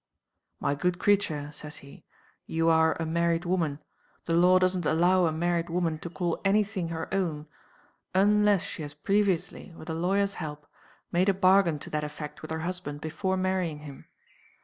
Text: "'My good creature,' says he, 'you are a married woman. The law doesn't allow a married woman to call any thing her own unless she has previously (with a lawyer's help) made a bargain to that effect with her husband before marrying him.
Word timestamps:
"'My 0.59 0.73
good 0.73 0.97
creature,' 0.97 1.51
says 1.51 1.77
he, 1.85 2.05
'you 2.47 2.69
are 2.69 2.93
a 2.95 3.05
married 3.05 3.45
woman. 3.45 3.77
The 4.25 4.33
law 4.33 4.57
doesn't 4.57 4.87
allow 4.87 5.27
a 5.27 5.31
married 5.31 5.69
woman 5.69 5.99
to 5.99 6.09
call 6.09 6.41
any 6.43 6.63
thing 6.63 6.87
her 6.87 7.07
own 7.13 7.45
unless 8.15 8.63
she 8.63 8.81
has 8.81 8.95
previously 8.95 9.75
(with 9.77 9.91
a 9.91 9.93
lawyer's 9.93 10.33
help) 10.41 10.65
made 11.11 11.29
a 11.29 11.35
bargain 11.35 11.77
to 11.77 11.91
that 11.91 12.03
effect 12.03 12.41
with 12.41 12.49
her 12.49 12.61
husband 12.61 12.99
before 12.99 13.37
marrying 13.37 13.81
him. 13.81 14.05